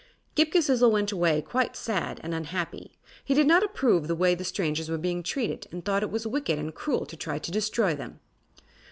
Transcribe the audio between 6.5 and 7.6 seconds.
and cruel to try to